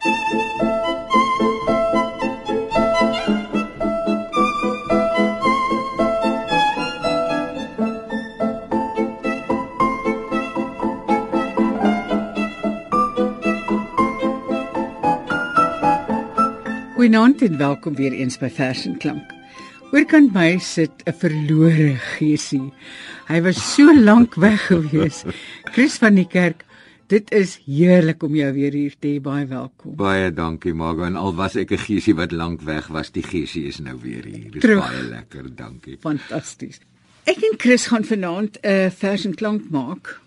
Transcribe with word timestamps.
Goeienaand 0.00 0.12
en 17.42 17.56
welkom 17.56 17.94
weer 17.94 18.12
eens 18.12 18.38
by 18.38 18.48
Vers 18.48 18.86
en 18.86 18.96
Klank. 18.96 19.22
Oorkant 19.92 20.32
my 20.32 20.58
sit 20.58 20.90
'n 21.04 21.12
verlore 21.12 21.96
geesie. 21.96 22.72
Hy 23.28 23.40
was 23.42 23.74
so 23.74 23.94
lank 24.00 24.34
weg 24.34 24.66
gewees. 24.66 25.24
Chris 25.64 25.98
van 25.98 26.14
die 26.14 26.26
kerk, 26.26 26.64
dit 27.10 27.32
is 27.34 27.56
heerlik 27.66 28.22
om 28.22 28.34
jou 28.38 28.50
weer 28.54 28.76
hier 28.76 28.94
te 28.98 29.08
hê. 29.08 29.20
Baie 29.22 29.46
welkom. 29.50 29.96
Baie 29.98 30.30
dankie, 30.34 30.74
Margo. 30.74 31.04
En 31.08 31.18
al 31.18 31.34
was 31.34 31.56
ek 31.56 31.72
'n 31.72 31.84
geesie 31.86 32.14
wat 32.14 32.32
lank 32.32 32.62
weg 32.62 32.86
was, 32.86 33.10
die 33.10 33.22
geesie 33.22 33.64
is 33.66 33.80
nou 33.80 33.98
weer 33.98 34.24
hier. 34.24 34.50
Dis 34.50 34.62
Terug. 34.62 34.80
baie 34.80 35.02
lekker, 35.02 35.54
dankie. 35.54 35.96
Fantasties. 36.00 36.80
Ek 37.24 37.36
en 37.36 37.58
Chris 37.58 37.86
gaan 37.86 38.04
vanaand 38.04 38.58
'n 38.62 38.90
Vers 38.90 39.24
en 39.24 39.34
Klank 39.34 39.70
maak 39.70 40.20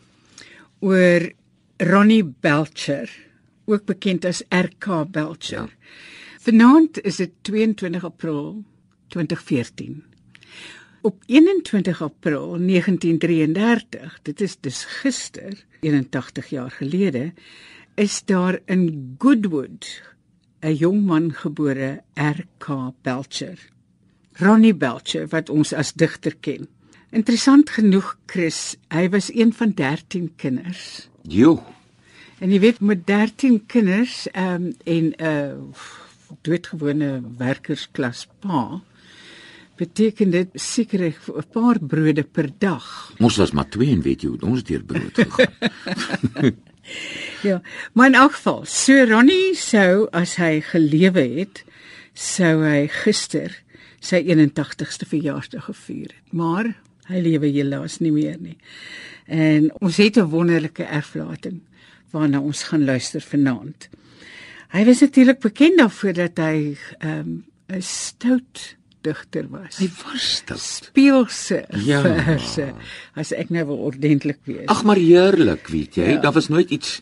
oor 0.80 1.32
Ronnie 1.78 2.24
Belcher, 2.24 3.10
ook 3.66 3.86
bekend 3.86 4.26
as 4.26 4.44
RK 4.50 5.12
Belcher. 5.12 5.58
Ja. 5.58 5.70
Vanaand 6.40 7.02
is 7.02 7.16
dit 7.16 7.32
22 7.42 8.04
April 8.04 8.64
2014. 9.08 10.04
Op 11.04 11.24
21 11.26 12.02
April 12.02 12.58
1933, 12.58 14.20
dit 14.22 14.42
is 14.42 14.58
dus 14.60 14.84
gister, 14.86 15.66
81 15.80 16.48
jaar 16.48 16.72
gelede, 16.72 17.34
is 17.96 18.22
daar 18.26 18.60
in 18.66 19.16
Goodwood 19.18 20.02
'n 20.60 20.74
jong 20.74 21.06
man 21.06 21.34
gebore, 21.34 22.04
RK 22.14 22.92
Belcher. 23.02 23.60
Ronnie 24.34 24.76
Belcher 24.76 25.28
wat 25.28 25.50
ons 25.50 25.74
as 25.74 25.94
digter 25.94 26.36
ken. 26.40 26.68
Interessant 27.10 27.70
genoeg, 27.70 28.18
Chris, 28.26 28.76
hy 28.88 29.10
was 29.10 29.34
een 29.36 29.54
van 29.54 29.72
13 29.76 30.34
kinders. 30.36 31.10
Jo, 31.22 31.64
En 32.44 32.52
jy 32.52 32.60
weet 32.60 32.80
met 32.80 33.06
13 33.08 33.66
kinders 33.66 34.28
ehm 34.32 34.54
um, 34.54 34.74
en 34.84 35.06
'n 35.06 35.24
uh, 35.24 35.54
doodgewone 36.42 37.22
werkersklas 37.38 38.28
pa 38.40 38.82
beteken 39.76 40.32
dit 40.32 40.50
seker 40.54 41.02
'n 41.02 41.44
paar 41.52 41.80
brode 41.80 42.24
per 42.24 42.50
dag. 42.58 43.14
ons 43.20 43.38
was 43.38 43.52
maar 43.52 43.70
twee 43.70 43.92
en 43.92 44.02
weet 44.02 44.22
jy 44.22 44.28
hoe 44.28 44.38
het 44.38 44.46
ons 44.46 44.64
deur 44.64 44.84
brood 44.84 45.14
gegaan. 45.14 46.56
Ja, 47.42 47.62
maar 47.94 48.08
in 48.08 48.14
elk 48.14 48.32
geval, 48.32 48.66
so 48.66 49.06
Ronnie 49.06 49.56
sou 49.56 50.08
as 50.12 50.36
hy 50.36 50.62
gelewe 50.64 51.24
het, 51.40 51.64
sou 52.14 52.64
hy 52.64 52.88
gister 52.92 53.56
sy 54.04 54.22
81ste 54.28 55.08
verjaarsdag 55.08 55.68
gevier 55.70 56.12
het. 56.12 56.34
Maar 56.36 56.74
hy 57.10 57.24
lewe 57.24 57.52
helaas 57.52 58.00
nie 58.04 58.12
meer 58.16 58.38
nie. 58.40 58.58
En 59.28 59.72
ons 59.80 59.98
het 59.98 60.18
'n 60.18 60.30
wonderlike 60.32 60.84
erflating 60.84 61.62
waarna 62.12 62.40
ons 62.40 62.64
gaan 62.64 62.86
luister 62.86 63.22
vanaand. 63.22 63.90
Hy 64.70 64.86
was 64.86 65.00
natuurlik 65.02 65.40
bekend 65.40 65.78
daarvoor 65.78 66.14
dat 66.14 66.38
hy 66.38 66.78
ehm, 67.00 67.30
'n 67.30 67.44
um, 67.68 67.82
stout 67.82 68.76
digter 69.04 69.46
was. 69.52 69.78
Hy 69.82 69.90
was 70.04 70.28
dit. 70.48 70.60
speelse 70.60 71.60
Ja. 71.86 72.02
verse. 72.02 72.70
As 73.20 73.34
ek 73.36 73.52
nou 73.54 73.66
wil 73.72 73.84
ordentlik 73.92 74.40
wees. 74.50 74.68
Ag 74.72 74.84
maar 74.88 75.00
heerlik, 75.02 75.68
weet 75.72 76.00
jy. 76.00 76.16
Ja. 76.16 76.24
Daar 76.24 76.36
was 76.36 76.50
nooit 76.54 76.70
iets 76.74 77.02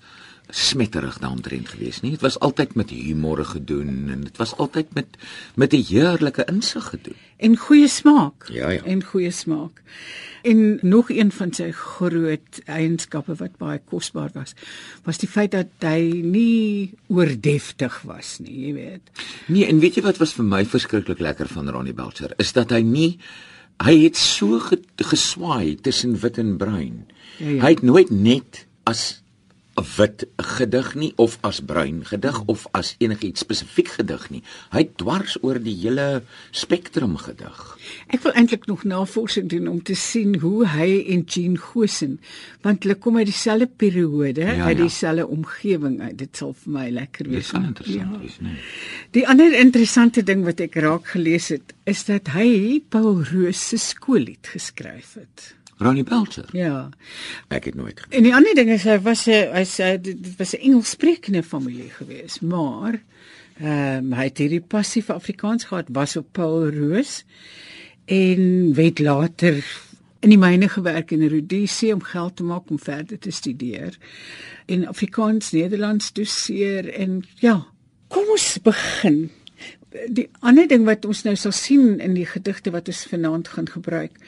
smetterig 0.52 1.18
daaromtrent 1.20 1.70
gewees 1.74 2.02
nie. 2.02 2.12
Dit 2.12 2.22
was 2.22 2.40
altyd 2.40 2.76
met 2.76 2.90
humor 2.90 3.46
gedoen 3.46 4.10
en 4.14 4.22
dit 4.28 4.38
was 4.38 4.56
altyd 4.58 4.94
met 4.94 5.18
met 5.56 5.74
'n 5.74 5.84
heerlike 5.88 6.46
insig 6.46 6.90
gedoen. 6.90 7.16
en 7.42 7.58
goeie 7.58 7.88
smaak. 7.88 8.50
Ja, 8.54 8.70
ja. 8.70 8.84
En 8.84 9.04
goeie 9.04 9.32
smaak. 9.32 9.82
En 10.42 10.80
nog 10.82 11.10
een 11.10 11.32
van 11.32 11.54
sy 11.54 11.72
groot 11.72 12.62
eienskappe 12.66 13.36
wat 13.36 13.58
baie 13.58 13.82
kosbaar 13.86 14.30
was, 14.34 14.54
was 15.04 15.18
die 15.18 15.30
feit 15.30 15.52
dat 15.52 15.86
hy 15.86 16.22
nie 16.26 16.94
oordeftig 17.08 18.02
was 18.02 18.40
nie, 18.40 18.68
jy 18.68 18.74
weet. 18.74 19.12
Nee, 19.48 19.66
en 19.66 19.80
weet 19.80 19.96
jy 19.96 20.02
wat 20.06 20.18
was 20.18 20.34
vir 20.34 20.46
my 20.46 20.66
verskriklik 20.66 21.20
lekker 21.20 21.48
van 21.48 21.70
Ronnie 21.70 21.94
Belcher 21.98 22.34
is 22.38 22.54
dat 22.58 22.70
hy 22.70 22.82
nie 22.82 23.20
hy 23.82 23.96
het 24.04 24.18
so 24.18 24.60
ge, 24.62 24.78
geswaai 24.96 25.76
tussen 25.82 26.14
wit 26.22 26.38
en 26.38 26.58
bruin. 26.58 27.08
Ja, 27.40 27.48
ja. 27.48 27.62
Hy 27.64 27.70
het 27.70 27.82
nooit 27.82 28.10
net 28.14 28.66
as 28.86 29.21
wit 29.98 30.26
gedig 30.38 30.96
nie 30.96 31.14
of 31.16 31.38
as 31.48 31.60
bruin 31.66 32.02
gedig 32.06 32.38
of 32.52 32.66
as 32.78 32.96
enigiets 33.00 33.40
spesifiek 33.46 33.88
gedig 33.98 34.30
nie. 34.30 34.42
Hy 34.74 34.84
dwars 35.00 35.38
oor 35.44 35.60
die 35.60 35.76
hele 35.82 36.24
spektrum 36.52 37.18
gedig. 37.18 37.60
Ek 38.14 38.22
wil 38.24 38.34
eintlik 38.38 38.66
nog 38.70 38.84
navorsing 38.84 39.50
doen 39.50 39.68
om 39.68 39.82
te 39.84 39.96
sien 39.96 40.40
hoe 40.42 40.68
hy 40.68 40.90
en 41.14 41.24
Jean 41.28 41.58
Gosen, 41.58 42.20
want 42.62 42.84
hulle 42.84 42.96
kom 42.96 43.18
uit 43.18 43.26
dieselfde 43.32 43.68
periode, 43.68 44.42
Ja, 44.42 44.66
uit 44.66 44.78
ja. 44.78 44.84
dieselfde 44.84 45.28
omgewing 45.28 46.02
uit. 46.02 46.18
Dit 46.18 46.38
sal 46.38 46.54
vir 46.54 46.72
my 46.74 46.90
lekker 46.90 47.24
Dit 47.26 47.34
wees. 47.34 47.50
kan 47.52 47.62
om- 47.62 47.68
interessant 47.68 48.14
ja. 48.16 48.20
wees, 48.22 48.38
nee. 48.40 48.58
Die 49.12 49.28
ander 49.28 49.54
interessante 49.60 50.24
ding 50.24 50.44
wat 50.46 50.60
ek 50.60 50.76
raak 50.76 51.08
gelees 51.16 51.50
het, 51.50 51.74
is 51.86 52.06
dat 52.06 52.28
hy 52.36 52.80
Paul 52.90 53.24
Roos 53.32 53.68
se 53.70 53.78
skoollied 53.78 54.48
geskryf 54.54 55.14
het. 55.20 55.56
Ronnie 55.82 56.04
Belcher. 56.06 56.46
Ja. 56.54 56.90
Ek 57.50 57.66
het 57.66 57.76
nooit 57.76 58.00
gedoen. 58.00 58.18
En 58.18 58.24
die 58.24 58.36
ander 58.36 58.56
ding 58.56 58.70
is 58.70 58.86
hy 58.86 59.00
was 59.02 59.26
'n 59.28 59.50
hy 59.56 59.66
sê 59.66 59.98
dit 60.02 60.38
was 60.38 60.54
'n 60.56 60.62
Engelssprekende 60.62 61.44
familie 61.44 61.90
gewees, 61.90 62.40
maar 62.40 63.02
ehm 63.60 64.06
um, 64.06 64.14
hy 64.14 64.24
het 64.24 64.38
hierdie 64.38 64.62
passie 64.62 65.04
vir 65.04 65.16
Afrikaans 65.16 65.64
gehad, 65.64 65.88
was 65.90 66.16
op 66.16 66.28
Paul 66.32 66.70
Roos 66.70 67.24
en 68.06 68.74
het 68.76 69.00
later 69.00 69.64
in 70.20 70.30
die 70.30 70.38
myne 70.38 70.70
gewerk 70.70 71.12
in 71.12 71.28
Rhodesia 71.28 71.94
om 71.94 72.04
geld 72.04 72.36
te 72.36 72.44
maak 72.44 72.70
om 72.70 72.80
verder 72.80 73.20
te 73.20 73.32
studeer 73.32 73.98
en 74.66 74.88
Afrikaans 74.88 75.52
Nederlands 75.52 76.14
doseer 76.14 76.90
en 76.94 77.24
ja, 77.40 77.66
kom 78.08 78.30
ons 78.30 78.60
begin. 78.64 79.32
Die 80.08 80.30
ander 80.40 80.68
ding 80.68 80.86
wat 80.86 81.06
ons 81.06 81.24
nou 81.24 81.36
sal 81.36 81.52
sien 81.52 82.00
in 82.00 82.14
die 82.14 82.26
gedigte 82.26 82.72
wat 82.72 82.88
ons 82.88 83.06
vanaand 83.10 83.48
gaan 83.48 83.70
gebruik 83.70 84.20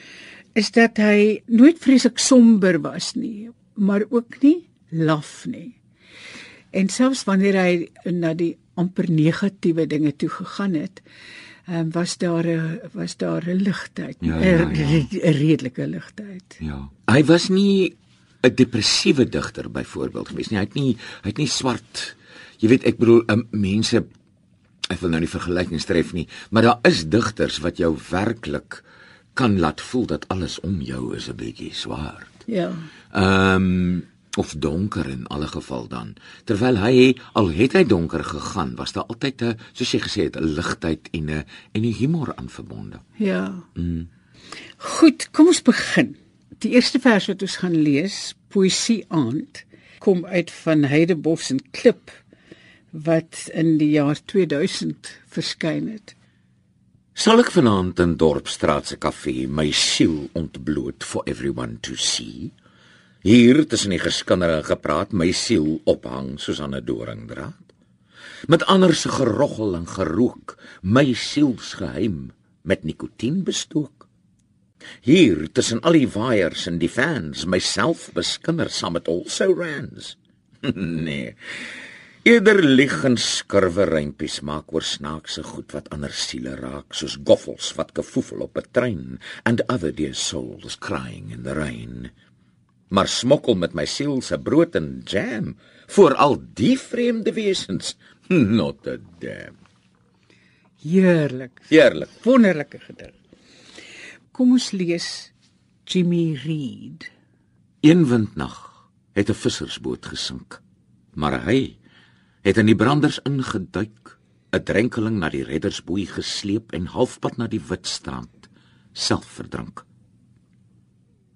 is 0.54 0.70
dat 0.74 1.00
hy 1.02 1.42
nooit 1.50 1.78
vreeslik 1.82 2.20
somber 2.22 2.78
was 2.82 3.14
nie, 3.18 3.50
maar 3.74 4.04
ook 4.10 4.40
nie 4.42 4.66
laf 4.90 5.46
nie. 5.50 5.74
En 6.74 6.88
selfs 6.90 7.24
wanneer 7.26 7.58
hy 7.58 8.10
na 8.10 8.34
die 8.34 8.54
amper 8.78 9.10
negatiewe 9.10 9.86
dinge 9.86 10.14
toe 10.18 10.28
gegaan 10.30 10.74
het, 10.78 11.02
um, 11.68 11.90
was 11.90 12.16
daar 12.18 12.46
'n 12.46 12.80
was 12.92 13.16
daar 13.16 13.42
'n 13.46 13.62
ligtheid, 13.62 14.16
'n 14.20 14.26
Ja, 14.26 14.38
ja, 14.38 14.70
ja. 14.70 15.30
redelike 15.30 15.86
ligtheid. 15.86 16.56
Ja. 16.58 16.90
Hy 17.06 17.24
was 17.24 17.48
nie 17.48 17.96
'n 18.42 18.54
depressiewe 18.54 19.28
digter 19.28 19.70
byvoorbeeld 19.70 20.28
gewees 20.28 20.48
nie. 20.48 20.58
Hy 20.58 20.64
het 20.64 20.74
nie 20.74 20.96
hy 21.22 21.28
het 21.28 21.38
nie 21.38 21.48
swart 21.48 22.16
jy 22.64 22.70
weet 22.72 22.86
ek 22.88 23.00
bedoel 23.00 23.24
um, 23.32 23.46
mense 23.54 24.02
ek 24.92 25.00
wil 25.00 25.14
nou 25.14 25.22
nie 25.22 25.30
vergelykings 25.30 25.86
tref 25.88 26.12
nie, 26.12 26.26
maar 26.52 26.66
daar 26.66 26.90
is 26.90 27.06
digters 27.08 27.60
wat 27.64 27.80
jou 27.80 27.94
werklik 28.10 28.82
kan 29.34 29.58
laat 29.58 29.80
voel 29.80 30.06
dat 30.06 30.28
alles 30.28 30.60
om 30.60 30.80
jou 30.80 31.16
is 31.16 31.28
'n 31.28 31.36
bietjie 31.36 31.74
swart. 31.74 32.44
Ja. 32.46 32.72
Ehm 33.12 33.54
um, 33.54 34.12
of 34.36 34.54
donker 34.58 35.08
in 35.08 35.26
alle 35.26 35.46
geval 35.46 35.88
dan. 35.88 36.14
Terwyl 36.44 36.76
hy 36.76 37.16
al 37.32 37.50
het 37.54 37.72
hy 37.72 37.84
donker 37.84 38.24
gegaan, 38.24 38.74
was 38.74 38.92
daar 38.92 39.06
altyd 39.06 39.42
'n 39.42 39.58
soos 39.72 39.92
jy 39.92 40.00
gesê 40.00 40.22
het 40.22 40.36
'n 40.36 40.54
ligtheid 40.58 41.08
en 41.10 41.30
'n 41.30 41.44
en 41.72 41.82
'n 41.82 41.94
humor 41.98 42.32
aan 42.34 42.48
verbonde. 42.48 42.98
Ja. 43.16 43.54
Mm. 43.74 44.08
Goed, 44.76 45.30
kom 45.30 45.46
ons 45.46 45.62
begin. 45.62 46.16
Die 46.58 46.70
eerste 46.70 47.00
vers 47.00 47.26
wat 47.26 47.42
ons 47.42 47.56
gaan 47.56 47.76
lees, 47.82 48.34
Poesie 48.48 49.04
aand, 49.08 49.64
kom 49.98 50.26
uit 50.26 50.50
van 50.50 50.84
Heidebos 50.84 51.50
en 51.50 51.60
Klip 51.70 52.10
wat 52.90 53.48
in 53.52 53.78
die 53.78 53.90
jaar 53.90 54.18
2000 54.24 55.18
verskyn 55.26 55.88
het. 55.88 56.14
Sal 57.14 57.38
ek 57.38 57.52
vanaand 57.54 58.00
in 58.02 58.16
Dorpsstraat 58.18 58.88
se 58.90 58.96
kafee 58.98 59.44
my 59.46 59.68
siel 59.70 60.32
ontbloot 60.34 61.04
for 61.06 61.22
everyone 61.30 61.76
to 61.86 61.94
see? 61.94 62.48
Hier 63.22 63.60
tussen 63.70 63.94
die 63.94 64.00
geskinder 64.02 64.50
en 64.56 64.64
gepraat 64.66 65.14
my 65.14 65.28
siel 65.30 65.76
ophang 65.86 66.32
soos 66.42 66.58
aan 66.58 66.74
'n 66.74 66.82
doringdraad. 66.82 67.70
Met 68.50 68.66
ander 68.66 68.94
se 68.94 69.08
geroggel 69.14 69.76
en 69.76 69.86
gerook, 69.86 70.58
my 70.82 71.14
sielsgeheim 71.14 72.32
met 72.62 72.82
nikotien 72.82 73.44
bestook. 73.44 74.08
Hier 75.00 75.46
tussen 75.52 75.80
al 75.86 75.92
die 75.92 76.08
waaiers 76.08 76.66
en 76.66 76.78
die 76.78 76.90
fans 76.90 77.46
myself 77.46 78.10
beskinder 78.12 78.70
saam 78.70 78.92
met 78.98 79.08
also 79.08 79.54
rans. 79.54 80.16
nee. 81.06 81.36
Eerder 82.24 82.62
lieg 82.64 83.02
en 83.04 83.18
skurwe 83.20 83.84
reimpies 83.84 84.38
maak 84.40 84.72
oor 84.72 84.84
snaakse 84.84 85.42
goed 85.44 85.74
wat 85.76 85.90
ander 85.92 86.12
siele 86.16 86.54
raak, 86.56 86.94
soos 86.96 87.18
goffels 87.20 87.74
wat 87.76 87.92
gefoefel 87.92 88.46
op 88.46 88.56
'n 88.58 88.70
trein 88.72 89.20
and 89.44 89.60
other 89.68 89.92
dear 89.92 90.14
souls 90.14 90.78
crying 90.78 91.32
in 91.32 91.42
the 91.42 91.52
rain. 91.52 92.10
maar 92.94 93.08
smokkel 93.08 93.56
met 93.58 93.74
my 93.74 93.84
siel 93.90 94.20
se 94.22 94.38
brood 94.38 94.76
en 94.78 95.02
jam 95.04 95.54
voor 95.96 96.14
al 96.14 96.38
die 96.54 96.78
vreemde 96.78 97.32
wesens. 97.32 97.96
Not 98.58 98.86
a 98.86 98.96
damn. 99.18 99.58
Heerlik. 100.84 101.60
Heerlik. 101.68 102.10
Wonderlike 102.22 102.78
gedig. 102.78 103.14
Kom 104.34 104.54
ons 104.56 104.70
lees 104.74 105.08
Jimmy 105.84 106.34
Reed. 106.44 107.08
Een 107.84 108.06
windnag 108.08 108.58
het 109.12 109.28
'n 109.30 109.40
vissersboot 109.44 110.06
gesink, 110.06 110.60
maar 111.14 111.44
hy 111.44 111.76
het 112.44 112.60
in 112.60 112.68
die 112.68 112.76
branders 112.76 113.16
ingeduik, 113.24 114.18
'n 114.52 114.62
drenkeling 114.62 115.16
na 115.18 115.30
die 115.32 115.44
reddersboei 115.44 116.06
gesleep 116.06 116.72
en 116.72 116.86
halfpad 116.86 117.36
na 117.36 117.46
die 117.46 117.60
Witstrand 117.68 118.48
self 118.92 119.24
verdrink. 119.24 119.84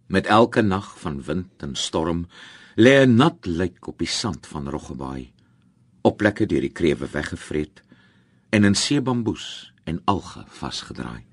Met 0.07 0.27
elke 0.27 0.63
nag 0.63 1.01
van 1.01 1.23
wind 1.23 1.63
en 1.63 1.75
storm 1.75 2.27
lê 2.77 3.07
'n 3.07 3.15
nat 3.17 3.47
lijk 3.47 3.87
op 3.87 3.99
die 3.99 4.09
sand 4.09 4.47
van 4.47 4.69
Roggebaai, 4.69 5.33
op 6.03 6.17
plekke 6.17 6.47
deur 6.47 6.61
die 6.61 6.73
krewe 6.73 7.09
weggevreet 7.11 7.83
en 8.51 8.65
in 8.65 8.75
seebamboes 8.75 9.73
en 9.85 10.03
alge 10.05 10.45
vasgedraai. 10.47 11.25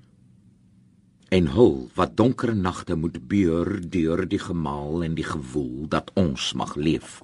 En 1.28 1.46
hul 1.46 1.90
wat 1.94 2.16
donker 2.16 2.56
nagte 2.56 2.94
moet 2.94 3.28
beur 3.28 3.90
deur 3.90 4.28
die 4.28 4.38
gemaal 4.38 5.04
en 5.04 5.14
die 5.14 5.24
gewoel 5.24 5.88
dat 5.88 6.10
ons 6.14 6.52
mag 6.52 6.74
leef 6.74 7.20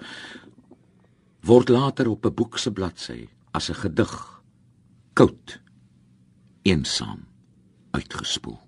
word 1.43 1.69
later 1.69 2.09
op 2.09 2.27
'n 2.27 2.35
boek 2.35 2.59
se 2.59 2.71
bladsy 2.73 3.29
as 3.51 3.69
'n 3.71 3.75
gedig 3.75 4.43
koud 5.13 5.61
eensaam 6.63 7.27
uitgespoel 7.91 8.61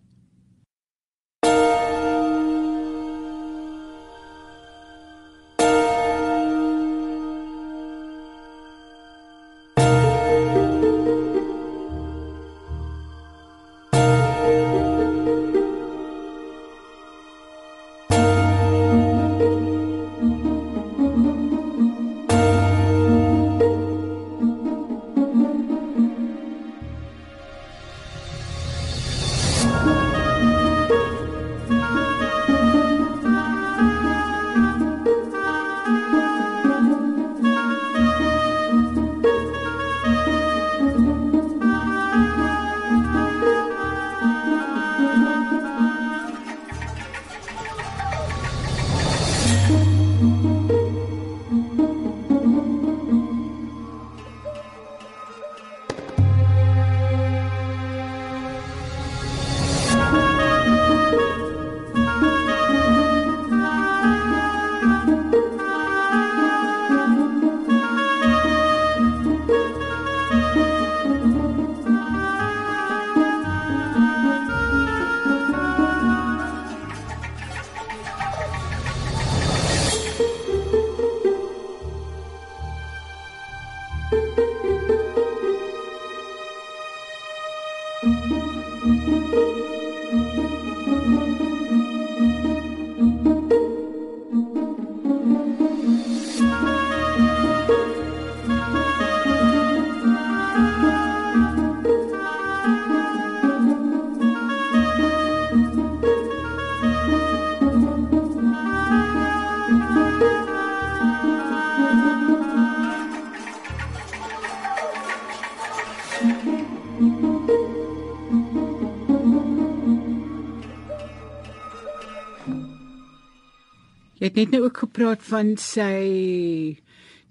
het 124.35 124.51
net 124.51 124.51
nou 124.51 124.65
ook 124.65 124.79
gepraat 124.83 125.23
van 125.23 125.57
sy 125.57 126.79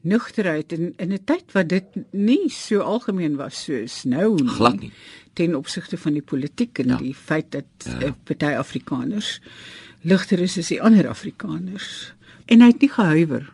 nugterheid 0.03 0.71
in 0.75 0.93
in 0.97 1.11
'n 1.13 1.23
tyd 1.25 1.51
wat 1.51 1.67
dit 1.69 1.85
nie 2.11 2.49
so 2.49 2.79
algemeen 2.79 3.35
was 3.35 3.63
soos 3.63 4.03
nou 4.03 4.35
nie. 4.35 4.47
Glad 4.49 4.79
nie. 4.79 4.91
Ten 5.33 5.55
opsigte 5.55 5.97
van 5.97 6.13
die 6.13 6.21
politiek 6.21 6.79
en 6.79 6.87
Ja. 6.87 6.97
die 6.97 7.13
feit 7.15 7.51
dat 7.51 7.65
Ja. 7.85 7.99
ja. 7.99 8.15
party 8.23 8.45
Afrikaners 8.55 9.41
ligter 10.01 10.39
is 10.39 10.57
as 10.57 10.67
die 10.67 10.81
ander 10.81 11.07
Afrikaners. 11.07 12.13
En 12.45 12.61
hy 12.61 12.67
het 12.67 12.81
nie 12.81 12.89
gehuiwer 12.89 13.53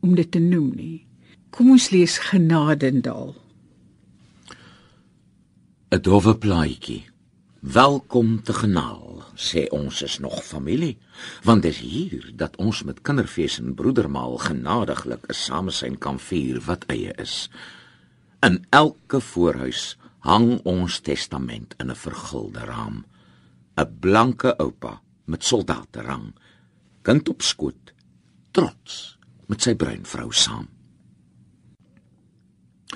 om 0.00 0.14
dit 0.14 0.30
te 0.30 0.38
noem 0.38 0.72
nie. 0.76 1.06
Kom 1.50 1.70
ons 1.70 1.90
lees 1.90 2.18
Genadendal. 2.18 3.34
'n 5.92 6.00
dowwe 6.00 6.36
plaatjie. 6.38 7.09
Welkom 7.60 8.38
te 8.40 8.54
Genaal, 8.56 9.18
sê 9.36 9.66
ons 9.68 9.98
is 10.00 10.14
nog 10.24 10.38
familie, 10.40 10.94
want 11.44 11.60
dis 11.60 11.76
hier 11.84 12.30
dat 12.40 12.54
ons 12.56 12.78
met 12.88 13.02
kinderfees 13.04 13.58
en 13.60 13.74
broedermaal 13.76 14.38
genadiglik 14.40 15.26
'n 15.28 15.36
samesyn 15.36 15.98
kan 15.98 16.16
vier 16.18 16.60
wat 16.64 16.86
eie 16.88 17.12
is. 17.20 17.50
In 18.40 18.64
elke 18.70 19.20
voorhuis 19.20 19.98
hang 20.18 20.64
ons 20.64 21.00
testament 21.00 21.74
in 21.76 21.90
'n 21.90 21.94
vergulde 21.94 22.64
raam. 22.64 23.04
'n 23.76 23.98
Blanke 24.00 24.56
oupa 24.56 25.02
met 25.24 25.44
soldaterang, 25.44 26.32
kind 27.02 27.28
op 27.28 27.42
skoot, 27.42 27.92
trots 28.50 29.18
met 29.46 29.62
sy 29.62 29.74
bruin 29.74 30.06
vrou 30.06 30.32
saam. 30.32 30.68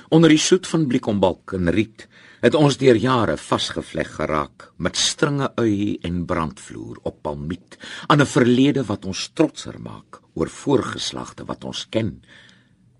Onder 0.08 0.28
die 0.30 0.38
soet 0.38 0.66
van 0.66 0.86
bliekombalk 0.86 1.52
en 1.52 1.70
riet 1.70 2.08
het 2.44 2.54
ons 2.58 2.76
deur 2.76 2.98
jare 3.00 3.38
vasgevleg 3.40 4.10
geraak 4.18 4.66
met 4.76 4.98
stringe 5.00 5.46
ui 5.56 5.96
en 6.04 6.24
brandvloer 6.28 6.98
op 7.08 7.22
palmiet 7.24 7.78
aan 8.06 8.20
'n 8.20 8.26
verlede 8.26 8.84
wat 8.84 9.04
ons 9.04 9.30
trotser 9.32 9.80
maak 9.80 10.20
oor 10.34 10.48
voorgeslagte 10.48 11.44
wat 11.44 11.64
ons 11.64 11.86
ken. 11.88 12.22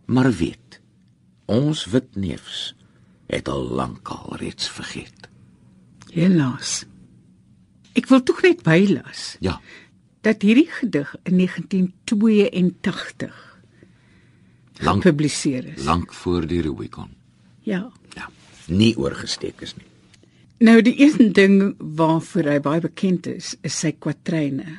Maar 0.07 0.33
weet, 0.33 0.81
ons 1.47 1.85
wit 1.85 2.17
neefs 2.17 2.75
het 3.27 3.49
al 3.49 3.69
lankal 3.69 4.37
reeds 4.37 4.69
vergeet. 4.69 5.29
Helaas. 6.13 6.85
Ek 7.95 8.09
wil 8.09 8.23
tog 8.23 8.43
net 8.43 8.63
bylas 8.63 9.37
Ja, 9.41 9.61
dat 10.21 10.43
hierdie 10.43 10.71
gedig 10.71 11.17
in 11.23 11.37
1982 11.37 13.59
lank 14.81 15.03
gepubliseer 15.03 15.65
is. 15.77 15.85
lank 15.85 16.13
voor 16.13 16.47
die 16.47 16.63
Rubicon. 16.63 17.11
Ja. 17.61 17.91
Ja, 18.15 18.29
nie 18.68 18.94
oorgesteek 18.97 19.61
is 19.62 19.75
nie. 19.76 19.87
Nou 20.64 20.80
die 20.83 20.94
een 21.02 21.33
ding 21.33 21.75
waarvoor 21.78 22.44
hy 22.49 22.59
baie 22.61 22.80
bekend 22.80 23.26
is, 23.26 23.54
is 23.62 23.76
sy 23.80 23.92
kwatryne. 23.99 24.78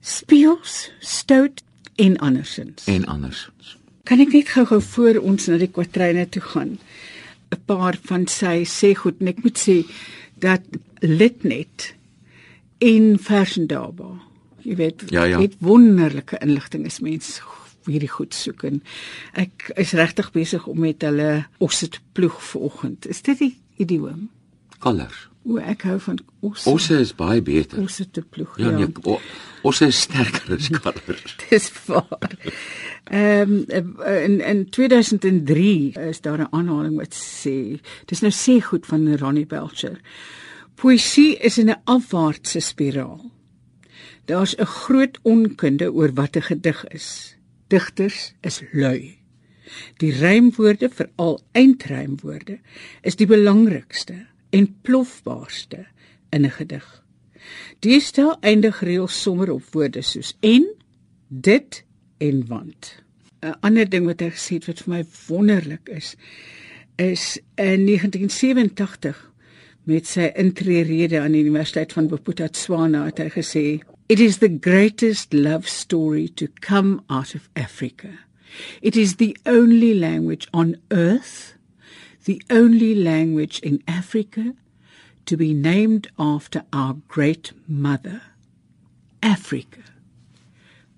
Speels, 0.00 0.90
stout 1.00 1.62
en 1.96 2.16
andersins. 2.18 2.86
En 2.90 3.04
andersins. 3.06 3.76
Kan 4.04 4.20
ek 4.20 4.32
net 4.34 4.48
gou-gou 4.52 4.80
voor 4.82 5.20
ons 5.22 5.46
na 5.48 5.56
die 5.60 5.70
kwatryne 5.72 6.26
toe 6.28 6.42
gaan? 6.42 6.78
'n 7.54 7.60
Paar 7.66 7.96
van 8.08 8.26
sy 8.26 8.64
sê 8.66 8.94
goed 8.98 9.20
en 9.20 9.28
ek 9.28 9.42
moet 9.44 9.58
sê 9.58 9.84
dat 10.40 10.62
Litnet 11.00 11.94
en 12.80 13.18
Versendaba, 13.18 14.10
jy 14.64 14.74
weet, 14.76 15.04
Ja, 15.10 15.24
ja. 15.24 15.38
het 15.40 15.54
wonderlike 15.60 16.38
inligting 16.42 16.86
as 16.86 17.00
mens 17.00 17.38
hierdie 17.86 18.10
goed 18.10 18.34
soek 18.34 18.64
en 18.68 18.82
ek 19.32 19.70
is 19.76 19.92
regtig 19.92 20.32
besig 20.32 20.66
om 20.66 20.80
met 20.80 21.02
hulle 21.02 21.44
osse 21.58 21.88
te 21.88 22.00
ploeg 22.12 22.40
vanoggend. 22.42 23.06
Is 23.06 23.22
dit 23.22 23.38
die 23.38 23.54
idioom? 23.76 24.28
Kalers. 24.78 25.28
O, 25.44 25.58
ek 25.60 25.82
hou 25.84 25.98
van 26.00 26.18
osse. 26.40 26.70
Osse 26.70 26.96
is 27.02 27.12
baie 27.16 27.42
beter. 27.44 27.82
osse 27.84 28.06
te 28.10 28.22
ploeg. 28.22 28.54
Ja, 28.60 28.70
nee, 28.72 28.88
o, 29.04 29.18
osse 29.68 29.90
is 29.92 30.00
sterker 30.06 30.56
as 30.56 30.70
kalvers. 30.72 31.36
Dis 31.50 31.68
waar. 31.84 32.38
Ehm 33.12 33.58
um, 33.68 33.90
in 34.00 34.40
in 34.40 34.64
2003 34.72 35.92
is 36.08 36.20
daar 36.24 36.40
'n 36.40 36.48
aanhaling 36.50 36.96
wat 36.96 37.12
sê, 37.12 37.80
dis 38.06 38.20
nou 38.20 38.32
sê 38.32 38.60
goed 38.64 38.86
van 38.86 39.16
Ronnie 39.16 39.46
Belcher. 39.46 40.00
Poesie 40.74 41.36
is 41.36 41.58
in 41.58 41.70
'n 41.70 41.82
afwaartse 41.84 42.60
spiraal. 42.60 43.30
Daar's 44.24 44.56
'n 44.56 44.64
groot 44.64 45.18
onkunde 45.22 45.92
oor 45.92 46.12
wat 46.14 46.36
'n 46.36 46.42
gedig 46.42 46.84
is. 46.88 47.33
Digters 47.74 48.34
is 48.46 48.60
lui. 48.72 49.16
Die 49.98 50.12
rymwoorde, 50.14 50.86
veral 50.92 51.40
eindrymwoorde, 51.58 52.60
is 53.02 53.16
die 53.18 53.26
belangrikste 53.26 54.20
en 54.54 54.68
plofbaarste 54.86 55.80
in 56.30 56.46
'n 56.46 56.54
gedig. 56.58 56.86
Die 57.82 58.00
stel 58.00 58.36
eindig 58.40 58.80
reëls 58.80 59.22
sommer 59.22 59.50
op 59.50 59.64
woorde 59.72 60.02
soos 60.02 60.36
en, 60.40 60.68
dit 61.28 61.84
en 62.18 62.46
want. 62.46 63.02
'n 63.42 63.56
Ander 63.60 63.88
ding 63.88 64.06
wat 64.06 64.20
hy 64.20 64.30
gesê 64.30 64.60
het 64.60 64.66
wat 64.66 64.82
vir 64.84 64.94
my 64.94 65.04
wonderlik 65.26 65.88
is, 65.88 66.14
is 66.96 67.40
in 67.54 67.86
1987 67.86 69.30
met 69.84 70.06
sy 70.06 70.30
intree-rede 70.34 71.20
aan 71.20 71.32
die 71.32 71.42
Universiteit 71.42 71.92
van 71.92 72.08
Bophuthatswana 72.08 73.04
het 73.04 73.18
hy 73.18 73.28
gesê 73.34 73.64
It 74.06 74.20
is 74.20 74.38
the 74.38 74.50
greatest 74.50 75.32
love 75.32 75.66
story 75.66 76.28
to 76.28 76.48
come 76.60 77.02
out 77.08 77.34
of 77.34 77.48
Africa. 77.56 78.18
It 78.82 78.96
is 78.96 79.16
the 79.16 79.36
only 79.46 79.94
language 79.94 80.46
on 80.52 80.76
earth, 80.90 81.54
the 82.26 82.42
only 82.50 82.94
language 82.94 83.60
in 83.60 83.82
Africa 83.88 84.54
to 85.24 85.36
be 85.38 85.54
named 85.54 86.08
after 86.18 86.64
our 86.70 86.96
great 87.08 87.52
mother, 87.66 88.20
Africa. 89.22 89.80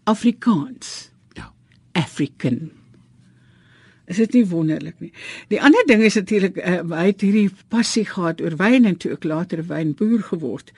Afrikaans. 0.05 1.11
Ja. 1.37 1.53
African. 1.95 2.73
Is 4.07 4.21
dit 4.23 4.37
nie 4.39 4.45
wonderlik 4.47 5.01
nie? 5.03 5.11
Die 5.51 5.59
ander 5.63 5.83
ding 5.89 6.05
is 6.07 6.15
natuurlik 6.15 6.61
uh, 6.63 6.79
hy 6.93 7.07
het 7.11 7.25
hierdie 7.27 7.51
passie 7.73 8.05
gehad 8.07 8.41
oor 8.41 8.55
wyn 8.61 8.87
en 8.87 8.99
toe 9.03 9.17
ook 9.17 9.27
later 9.27 9.65
wynboer 9.67 10.23
geword. 10.29 10.71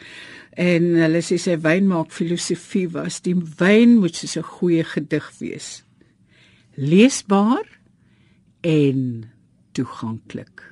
En 0.56 0.94
hulle 0.96 1.20
sê 1.22 1.36
sy 1.40 1.58
wynmaak 1.60 2.14
filosofie 2.14 2.86
was 2.94 3.20
die 3.26 3.36
wyn 3.36 3.98
moet 4.00 4.16
soos 4.16 4.38
'n 4.40 4.48
goeie 4.56 4.84
gedig 4.84 5.28
wees. 5.38 5.68
Leesbaar 6.74 7.66
en 8.64 9.28
toeganklik. 9.72 10.64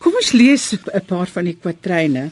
Kom 0.00 0.16
ons 0.16 0.32
lees 0.32 0.72
'n 0.72 1.04
paar 1.06 1.26
van 1.26 1.44
die 1.44 1.56
kwatryne 1.56 2.30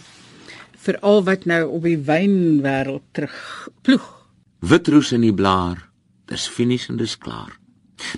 vir 0.84 0.98
al 1.00 1.22
wat 1.24 1.44
nou 1.46 1.62
op 1.76 1.82
die 1.82 1.98
wynwêreld 1.98 3.04
terug 3.12 3.68
ploeg. 3.82 4.08
Witroos 4.60 5.12
in 5.12 5.20
die 5.20 5.34
blaar. 5.34 5.88
Dis 6.26 6.48
finies 6.48 6.88
en 6.88 6.96
dis 6.96 7.18
klaar. 7.18 7.61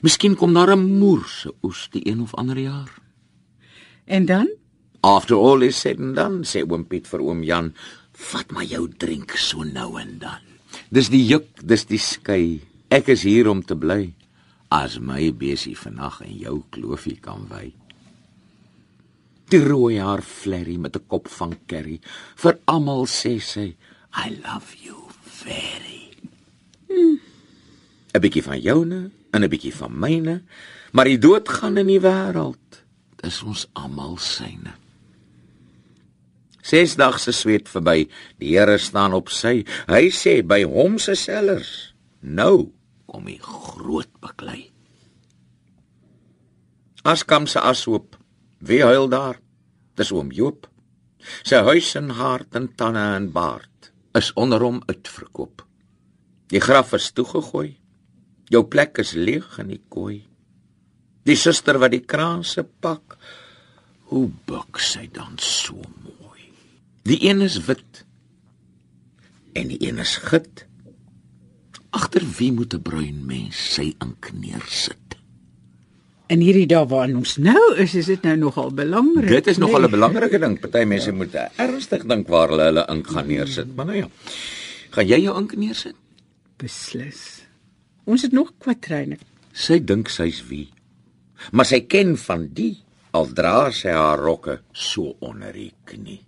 Miskien 0.03 0.37
kom 0.37 0.55
daar 0.55 0.76
'n 0.76 0.99
moerse 0.99 1.53
oes 1.62 1.88
die 1.91 2.09
een 2.09 2.21
of 2.21 2.35
ander 2.35 2.59
jaar. 2.59 2.91
En 4.05 4.26
dan 4.26 4.49
After 5.05 5.37
all 5.37 5.61
is 5.62 5.76
said 5.76 5.99
and 6.00 6.17
done, 6.17 6.47
sê 6.49 6.62
oom 6.64 6.87
Piet 6.88 7.05
vir 7.05 7.21
oom 7.21 7.43
Jan, 7.45 7.75
vat 8.17 8.50
maar 8.57 8.64
jou 8.64 8.87
drink 8.88 9.37
so 9.37 9.61
nou 9.61 10.00
en 10.00 10.14
dan. 10.19 10.41
Dis 10.88 11.11
die 11.12 11.21
juk, 11.29 11.61
dis 11.61 11.85
die 11.91 12.00
skei. 12.00 12.62
Ek 12.88 13.11
is 13.12 13.26
hier 13.29 13.50
om 13.53 13.61
te 13.61 13.76
bly. 13.76 14.14
As 14.73 14.97
my 14.97 15.29
besie 15.37 15.76
vannag 15.76 16.23
in 16.25 16.38
jou 16.41 16.62
kloofie 16.73 17.19
kan 17.21 17.45
wy. 17.50 17.67
Die 19.53 19.61
rooi 19.61 19.99
haar 20.00 20.25
flerry 20.25 20.79
met 20.81 20.97
'n 20.97 21.05
kop 21.07 21.29
van 21.29 21.53
curry. 21.69 22.00
Vir 22.37 22.59
almal 22.64 23.05
sê 23.07 23.38
sy, 23.41 23.76
I 24.17 24.41
love 24.41 24.73
you 24.81 24.97
very. 25.21 26.17
'n 28.14 28.21
bietjie 28.21 28.43
van 28.43 28.61
joune 28.61 29.11
en 29.35 29.43
'n 29.43 29.50
bietjie 29.50 29.75
van 29.75 29.99
myne, 29.99 30.43
maar 30.93 31.11
die 31.11 31.19
dood 31.19 31.49
gaan 31.49 31.76
in 31.76 31.91
die 31.91 32.00
wêreld. 32.00 32.85
Dis 33.23 33.43
ons 33.43 33.67
almal 33.73 34.17
syne. 34.17 34.75
Ses 36.62 36.95
dae 36.97 37.19
se 37.19 37.33
sweet 37.33 37.69
verby, 37.69 38.09
die 38.41 38.55
Here 38.57 38.79
staan 38.79 39.12
op 39.12 39.29
sy. 39.29 39.64
Hy 39.87 40.09
sê 40.09 40.43
by 40.43 40.62
hom 40.64 40.99
se 40.99 41.14
sellers, 41.14 41.95
nou 42.21 42.73
kom 43.07 43.26
die 43.29 43.41
groot 43.43 44.09
beklei. 44.21 44.71
Askam 47.05 47.47
se 47.47 47.61
ashoop, 47.61 48.17
wie 48.59 48.81
huil 48.83 49.09
daar? 49.09 49.37
Dis 49.95 50.12
oom 50.12 50.33
Joop. 50.33 50.67
Sy 51.45 51.61
huis 51.69 51.95
en 52.00 52.11
hart 52.17 52.57
en 52.57 52.75
tande 52.76 53.05
en 53.17 53.31
baard 53.33 53.93
is 54.14 54.33
onder 54.33 54.61
hom 54.62 54.83
uitverkoop. 54.87 55.64
Die 56.49 56.61
graf 56.61 56.93
is 56.97 57.12
toegegooi. 57.12 57.75
Jou 58.54 58.62
plek 58.70 59.00
is 59.02 59.14
leeg 59.18 59.58
in 59.62 59.73
die 59.73 59.82
kooi. 59.90 60.23
Die 61.26 61.38
suster 61.40 61.80
wat 61.82 61.94
die 61.94 62.04
kraanse 62.04 62.62
pak, 62.62 63.16
hoe 64.12 64.28
buk 64.46 64.78
sy 64.78 65.08
dan 65.12 65.38
so 65.42 65.80
mooi. 66.04 66.50
Die 67.08 67.18
een 67.25 67.42
is 67.42 67.58
wit 67.66 68.04
en 69.54 69.70
die 69.70 69.80
een 69.82 69.99
is 70.02 70.16
git. 70.28 70.66
Agter 71.94 72.23
wie 72.38 72.52
moet 72.52 72.75
'n 72.75 72.82
bruin 72.82 73.26
mens 73.26 73.75
sy 73.75 73.94
ink 73.99 74.32
neersit? 74.32 75.00
in 76.28 76.40
hierdie 76.40 76.66
dae 76.66 76.87
waarin 76.88 77.16
ons 77.16 77.37
nou 77.37 77.75
is, 77.76 77.94
is 77.94 78.06
dit 78.06 78.23
nou 78.23 78.37
nogal 78.37 78.70
belangrik. 78.73 79.28
Dit 79.28 79.46
is 79.46 79.58
nogal 79.58 79.80
nee. 79.80 79.88
'n 79.88 79.90
belangrike 79.90 80.38
ding. 80.38 80.61
Party 80.61 80.84
mense 80.84 81.12
moet 81.12 81.34
ernstig 81.56 82.06
dink 82.06 82.28
waar 82.28 82.49
hulle 82.49 82.64
hulle 82.70 82.87
ink 82.88 83.06
gaan 83.06 83.26
neersit. 83.26 83.76
Maar 83.76 83.87
nou 83.87 83.96
ja. 83.96 84.08
Gaan 84.90 85.06
jy 85.06 85.20
jou 85.20 85.38
ink 85.38 85.56
neersit? 85.56 85.94
beslis. 86.58 87.43
Ons 88.04 88.23
het 88.26 88.32
nog 88.37 88.52
kwatryne. 88.61 89.18
Sy 89.52 89.78
dink 89.80 90.11
sy's 90.12 90.42
wie. 90.49 90.68
Maar 91.52 91.68
sy 91.68 91.80
ken 91.88 92.16
van 92.20 92.49
die 92.56 92.75
al 93.14 93.30
dra 93.37 93.70
sy 93.73 93.94
haar 93.94 94.20
rokke 94.20 94.58
so 94.73 95.14
onder 95.25 95.54
die 95.54 95.73
knie. 95.88 96.20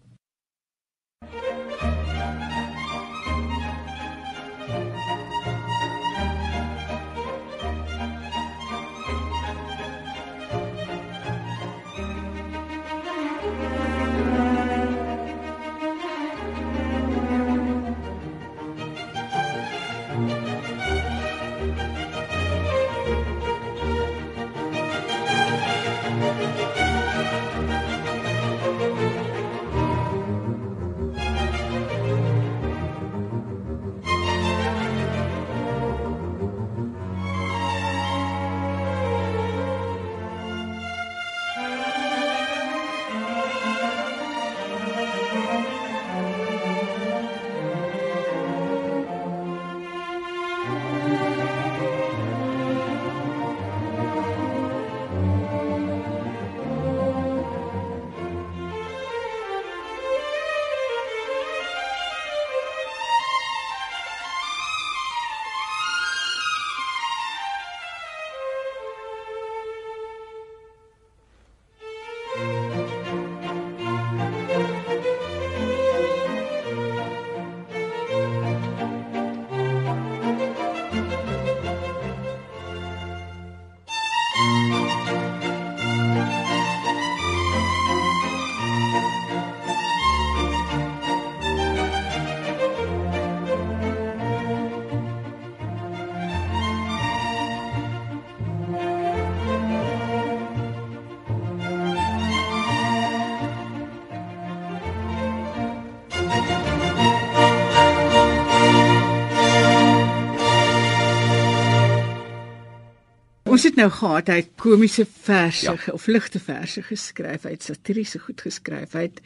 Ons 113.57 113.65
het 113.65 113.79
nou 113.81 113.87
gehad 113.89 114.27
hy 114.29 114.35
het 114.43 114.51
komiese 114.61 115.07
verse 115.09 115.65
Ja. 115.65 115.93
of 115.97 116.07
ligte 116.13 116.37
verse 116.39 116.83
geskryf, 116.85 117.47
hy 117.49 117.55
het 117.55 117.63
satiriese 117.65 118.19
goed 118.21 118.43
geskryf. 118.45 118.93
Hy 118.93 119.07
het 119.07 119.23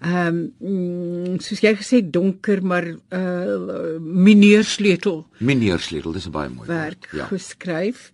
ehm 0.00 0.38
um, 0.62 1.34
soos 1.42 1.60
jy 1.60 1.74
gesê 1.76 2.00
donker 2.00 2.62
maar 2.64 2.86
uh 3.12 3.98
mineur 4.00 4.64
sleutel 4.64 5.26
Meneer 5.38 5.80
Sleutel, 5.84 6.12
dis 6.12 6.26
'n 6.26 6.30
baie 6.30 6.48
mooi 6.48 6.66
werk 6.66 7.10
woord. 7.10 7.20
ja. 7.20 7.26
geskryf. 7.26 8.10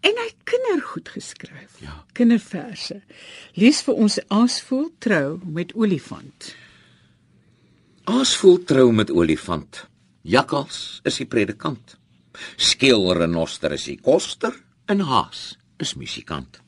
En 0.00 0.12
hy 0.16 0.24
het 0.24 0.36
kindergoed 0.44 1.08
geskryf. 1.08 1.76
Ja. 1.80 2.04
Kinderverse. 2.14 3.02
Lees 3.54 3.82
vir 3.82 3.94
ons 3.94 4.18
Aasvoel 4.28 4.90
trou 4.98 5.40
met 5.44 5.74
olifant. 5.74 6.54
Aasvoel 8.04 8.62
trou 8.64 8.92
met 8.92 9.10
olifant. 9.10 9.86
Jakkals 10.22 11.00
is 11.04 11.16
die 11.16 11.26
predikant. 11.26 11.98
Skeel 12.56 13.12
renoster 13.12 13.72
is 13.72 13.84
die 13.84 14.00
koster 14.00 14.54
en 14.86 15.02
haas 15.06 15.56
is 15.82 15.94
musikant. 15.98 16.60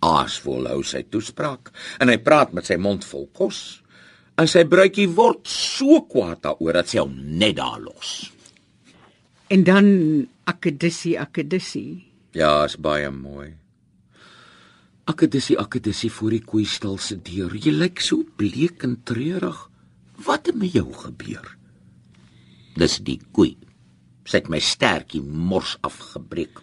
Aasvoel 0.00 0.68
hou 0.70 0.80
sy 0.86 1.02
toespraak 1.12 1.70
en 2.00 2.08
hy 2.12 2.18
praat 2.24 2.54
met 2.56 2.66
sy 2.68 2.78
mond 2.80 3.04
vol 3.06 3.28
kos. 3.36 3.80
En 4.40 4.48
sy 4.48 4.64
bruidjie 4.64 5.08
word 5.12 5.44
so 5.48 6.00
kwaad 6.08 6.40
daaroor 6.46 6.80
dat 6.80 6.92
sy 6.92 7.02
hom 7.02 7.16
net 7.40 7.58
daar 7.58 7.80
los. 7.82 8.30
En 9.52 9.64
dan 9.66 9.90
akedissie 10.48 11.18
akedissie. 11.20 12.06
Ja, 12.32 12.64
is 12.64 12.78
baie 12.80 13.10
mooi. 13.10 13.50
Akedissie, 15.10 15.58
akedissie 15.58 16.10
voor 16.14 16.36
die 16.36 16.44
koeistal 16.46 16.96
se 17.02 17.16
deur. 17.18 17.56
Jy 17.58 17.72
lyk 17.74 18.00
so 18.04 18.22
bleek 18.38 18.84
en 18.86 18.94
treurig. 19.04 19.58
Wat 20.24 20.46
het 20.46 20.56
met 20.60 20.76
jou 20.76 20.86
gebeur? 20.94 21.56
Dis 22.78 23.00
die 23.04 23.18
koei. 23.34 23.56
Sy 24.22 24.38
het 24.38 24.50
my 24.52 24.60
stertjie 24.62 25.22
mors 25.24 25.74
afgebreek. 25.84 26.62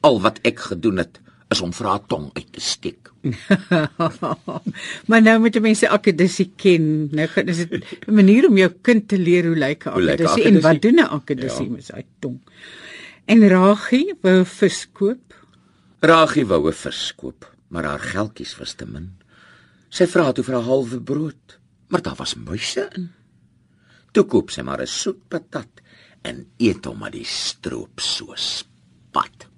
Al 0.00 0.20
wat 0.20 0.38
ek 0.42 0.58
gedoen 0.58 0.96
het, 1.02 1.20
is 1.50 1.60
om 1.60 1.72
vir 1.72 1.86
haar 1.86 2.04
tong 2.10 2.30
uit 2.34 2.52
te 2.52 2.60
steek. 2.60 3.10
maar 5.08 5.22
nou 5.24 5.38
moet 5.40 5.60
mense 5.64 5.88
akedissie 5.88 6.50
ken. 6.60 7.08
Nou 7.14 7.28
is 7.44 7.62
dit 7.64 7.84
'n 8.06 8.14
manier 8.14 8.48
om 8.48 8.56
jou 8.56 8.70
kind 8.82 9.08
te 9.08 9.18
leer 9.18 9.46
hoe 9.46 9.56
lyk 9.56 9.86
'n 9.86 9.88
akedissie 9.88 10.44
en 10.44 10.60
wat 10.60 10.82
doen 10.82 11.00
'n 11.00 11.08
akedissie 11.18 11.66
Ja. 11.66 11.72
met 11.72 11.84
sy 11.84 12.04
tong. 12.20 12.40
En 13.26 13.48
Ragie 13.48 14.14
wou 14.20 14.40
'n 14.40 14.44
vis 14.44 14.86
koop. 14.92 15.34
Ragie 16.00 16.46
wou 16.46 16.68
'n 16.68 16.72
vis 16.72 17.12
koop, 17.16 17.54
maar 17.68 17.84
haar 17.84 18.00
geldjies 18.00 18.56
was 18.58 18.74
te 18.74 18.86
min. 18.86 19.16
Sy 19.88 20.06
vra 20.06 20.32
toe 20.32 20.44
vir 20.44 20.56
'n 20.56 20.64
halwe 20.64 21.00
brood, 21.00 21.58
maar 21.88 22.02
daar 22.02 22.16
was 22.16 22.34
muise 22.34 22.88
in. 22.96 23.10
Toe 24.12 24.24
koop 24.24 24.50
sy 24.50 24.62
maar 24.62 24.80
'n 24.80 24.86
soet 24.86 25.28
patat 25.28 25.68
en 26.22 26.46
eet 26.58 26.84
hom 26.84 26.98
met 26.98 27.12
die 27.12 27.24
stroop 27.24 28.00
so 28.00 28.32
spat. 28.34 29.53